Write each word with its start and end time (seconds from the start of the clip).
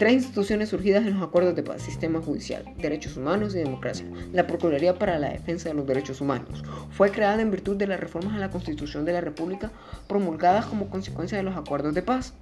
Tres 0.00 0.14
instituciones 0.14 0.70
surgidas 0.70 1.06
en 1.06 1.12
los 1.12 1.22
acuerdos 1.22 1.54
de 1.54 1.62
paz, 1.62 1.82
sistema 1.82 2.22
judicial, 2.22 2.64
derechos 2.78 3.18
humanos 3.18 3.54
y 3.54 3.58
democracia. 3.58 4.06
La 4.32 4.46
Procuraduría 4.46 4.98
para 4.98 5.18
la 5.18 5.28
Defensa 5.28 5.68
de 5.68 5.74
los 5.74 5.86
Derechos 5.86 6.22
Humanos 6.22 6.62
fue 6.90 7.10
creada 7.10 7.42
en 7.42 7.50
virtud 7.50 7.76
de 7.76 7.86
las 7.86 8.00
reformas 8.00 8.34
a 8.34 8.38
la 8.38 8.50
Constitución 8.50 9.04
de 9.04 9.12
la 9.12 9.20
República 9.20 9.70
promulgadas 10.08 10.64
como 10.64 10.88
consecuencia 10.88 11.36
de 11.36 11.44
los 11.44 11.54
acuerdos 11.54 11.92
de 11.94 12.00
paz. 12.00 12.32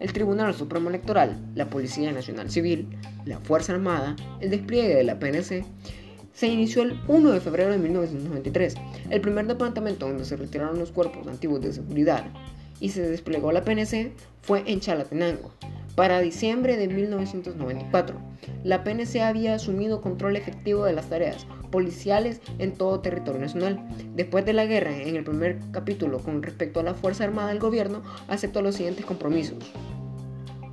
El 0.00 0.12
Tribunal 0.12 0.54
Supremo 0.54 0.88
Electoral, 0.88 1.38
la 1.54 1.70
Policía 1.70 2.10
Nacional 2.10 2.50
Civil, 2.50 2.88
la 3.26 3.38
Fuerza 3.38 3.74
Armada, 3.74 4.16
el 4.40 4.50
despliegue 4.50 4.96
de 4.96 5.04
la 5.04 5.20
PNC, 5.20 5.64
se 6.34 6.46
inició 6.48 6.82
el 6.82 7.00
1 7.06 7.30
de 7.30 7.40
febrero 7.40 7.70
de 7.70 7.78
1993. 7.78 8.74
El 9.08 9.20
primer 9.20 9.46
departamento 9.46 10.08
donde 10.08 10.24
se 10.24 10.36
retiraron 10.36 10.80
los 10.80 10.90
cuerpos 10.90 11.28
antiguos 11.28 11.60
de 11.60 11.74
seguridad 11.74 12.24
y 12.80 12.88
se 12.88 13.08
desplegó 13.08 13.52
la 13.52 13.62
PNC 13.62 14.10
fue 14.40 14.64
en 14.66 14.80
Chalatenango. 14.80 15.52
Para 15.94 16.20
diciembre 16.20 16.78
de 16.78 16.88
1994, 16.88 18.18
la 18.64 18.82
PNC 18.82 19.20
había 19.20 19.54
asumido 19.54 20.00
control 20.00 20.36
efectivo 20.36 20.86
de 20.86 20.94
las 20.94 21.10
tareas 21.10 21.46
policiales 21.70 22.40
en 22.58 22.72
todo 22.72 23.00
territorio 23.00 23.42
nacional. 23.42 23.86
Después 24.14 24.46
de 24.46 24.54
la 24.54 24.64
guerra, 24.64 24.96
en 24.96 25.16
el 25.16 25.24
primer 25.24 25.58
capítulo 25.70 26.18
con 26.20 26.42
respecto 26.42 26.80
a 26.80 26.82
la 26.82 26.94
Fuerza 26.94 27.24
Armada, 27.24 27.52
el 27.52 27.58
gobierno 27.58 28.02
aceptó 28.28 28.62
los 28.62 28.76
siguientes 28.76 29.04
compromisos. 29.04 29.58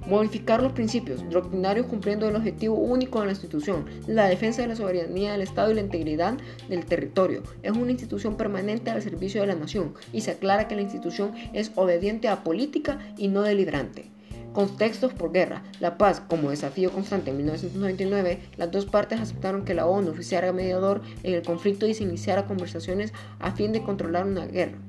Modificar 0.08 0.64
los 0.64 0.72
principios 0.72 1.30
doctrinarios 1.30 1.88
cumpliendo 1.88 2.30
el 2.30 2.38
objetivo 2.38 2.76
único 2.76 3.20
de 3.20 3.26
la 3.26 3.34
institución, 3.34 3.88
la 4.08 4.30
defensa 4.30 4.62
de 4.62 4.70
la 4.70 4.78
soberanía 4.78 5.34
del 5.34 5.42
Estado 5.42 5.70
y 5.72 5.76
la 5.76 5.82
integridad 5.82 6.38
del 6.70 6.86
territorio. 6.86 7.44
Es 7.62 7.74
una 7.74 7.92
institución 7.92 8.38
permanente 8.38 8.90
al 8.90 9.02
servicio 9.02 9.42
de 9.42 9.48
la 9.48 9.56
nación 9.56 9.96
y 10.14 10.22
se 10.22 10.32
aclara 10.32 10.70
que 10.70 10.76
la 10.76 10.82
institución 10.82 11.34
es 11.52 11.74
obediente 11.76 12.30
a 12.30 12.42
política 12.46 13.00
y 13.18 13.28
no 13.28 13.42
deliberante. 13.42 14.10
Contextos 14.54 15.14
por 15.14 15.32
guerra. 15.32 15.64
La 15.80 15.98
paz 15.98 16.22
como 16.28 16.50
desafío 16.50 16.92
constante 16.92 17.32
en 17.32 17.38
1999, 17.38 18.40
las 18.58 18.72
dos 18.72 18.86
partes 18.86 19.20
aceptaron 19.20 19.64
que 19.64 19.74
la 19.74 19.86
ONU 19.86 20.12
oficiara 20.12 20.52
mediador 20.52 21.02
en 21.24 21.36
el 21.36 21.44
conflicto 21.44 21.86
y 21.86 21.94
se 21.94 22.04
iniciara 22.04 22.48
conversaciones 22.48 23.14
a 23.40 23.52
fin 23.52 23.72
de 23.72 23.84
controlar 23.84 24.26
una 24.26 24.46
guerra. 24.46 24.80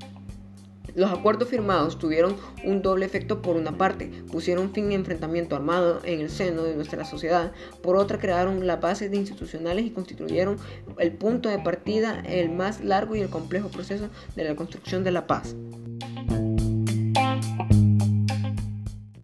Los 0.93 1.09
acuerdos 1.09 1.47
firmados 1.47 1.97
tuvieron 1.97 2.35
un 2.65 2.81
doble 2.81 3.05
efecto. 3.05 3.41
Por 3.41 3.55
una 3.55 3.77
parte, 3.77 4.11
pusieron 4.31 4.73
fin 4.73 4.91
a 4.91 4.95
enfrentamiento 4.95 5.55
armado 5.55 6.01
en 6.03 6.19
el 6.19 6.29
seno 6.29 6.63
de 6.63 6.75
nuestra 6.75 7.05
sociedad. 7.05 7.53
Por 7.81 7.95
otra, 7.95 8.19
crearon 8.19 8.67
las 8.67 8.81
bases 8.81 9.13
institucionales 9.13 9.85
y 9.85 9.91
constituyeron 9.91 10.57
el 10.99 11.13
punto 11.13 11.49
de 11.49 11.59
partida, 11.59 12.21
el 12.25 12.49
más 12.49 12.83
largo 12.83 13.15
y 13.15 13.21
el 13.21 13.29
complejo 13.29 13.69
proceso 13.69 14.09
de 14.35 14.43
la 14.43 14.55
construcción 14.55 15.03
de 15.03 15.11
la 15.11 15.27
paz. 15.27 15.55